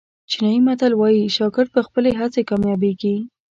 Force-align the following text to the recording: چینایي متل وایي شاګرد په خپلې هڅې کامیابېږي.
چینایي 0.29 0.59
متل 0.67 0.91
وایي 0.95 1.33
شاګرد 1.37 1.69
په 1.75 1.81
خپلې 1.87 2.11
هڅې 2.19 2.41
کامیابېږي. 2.49 3.15